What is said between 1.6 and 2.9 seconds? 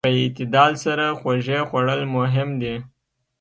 خوړل مهم دي.